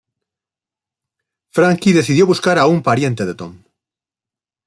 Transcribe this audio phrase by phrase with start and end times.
[1.51, 3.59] Franky decidió buscar a un pariente de Tom.